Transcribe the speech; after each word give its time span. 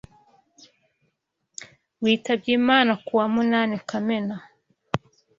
witabye 2.03 2.51
Imana 2.59 2.91
ku 3.05 3.11
wa 3.19 3.25
munani 3.33 3.75
Kamena 3.89 4.35